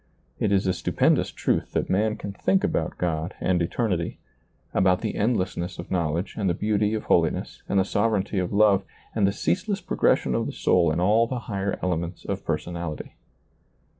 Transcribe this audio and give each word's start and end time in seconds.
It 0.39 0.51
is 0.51 0.65
a 0.65 0.73
stupendous 0.73 1.29
truth 1.29 1.73
that 1.73 1.87
man 1.87 2.15
can 2.15 2.33
think 2.33 2.63
about 2.63 2.97
God 2.97 3.35
and 3.39 3.61
eternity, 3.61 4.17
about 4.73 5.01
the 5.01 5.13
endlessness 5.13 5.77
of 5.77 5.91
knowledge 5.91 6.33
and 6.39 6.49
the 6.49 6.55
beauty 6.55 6.95
of 6.95 7.03
holiness 7.03 7.61
and 7.69 7.77
the 7.77 7.85
sovereignty 7.85 8.39
of 8.39 8.51
love 8.51 8.83
and 9.13 9.27
the 9.27 9.31
ceaseless 9.31 9.79
progression 9.79 10.33
of 10.33 10.47
the 10.47 10.53
soul 10.53 10.91
in 10.91 10.99
all 10.99 11.27
the 11.27 11.41
higher 11.45 11.77
elements 11.83 12.25
of 12.25 12.43
personality. 12.43 13.13